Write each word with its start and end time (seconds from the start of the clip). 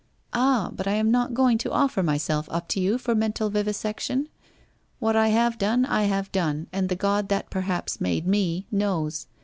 'Ah, 0.33 0.71
but 0.73 0.87
I 0.87 0.93
am 0.93 1.11
not 1.11 1.35
going 1.35 1.59
to 1.59 1.71
offer 1.71 2.01
myself 2.01 2.49
up 2.49 2.67
to 2.69 2.79
you 2.79 2.97
for 2.97 3.13
mental 3.13 3.51
vivisection. 3.51 4.29
What 4.97 5.15
I 5.15 5.27
have 5.27 5.59
done 5.59 5.85
I 5.85 6.05
have 6.05 6.31
done, 6.31 6.65
and 6.73 6.89
the 6.89 6.95
God 6.95 7.29
that 7.29 7.51
perhaps 7.51 8.01
made 8.01 8.25
me, 8.25 8.65
knows. 8.71 9.27